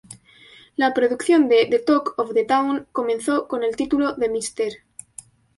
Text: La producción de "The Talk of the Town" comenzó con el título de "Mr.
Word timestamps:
La 0.77 0.95
producción 0.95 1.47
de 1.47 1.67
"The 1.69 1.77
Talk 1.77 2.15
of 2.17 2.33
the 2.33 2.43
Town" 2.43 2.87
comenzó 2.91 3.47
con 3.47 3.63
el 3.63 3.75
título 3.75 4.13
de 4.15 4.29
"Mr. 4.29 4.71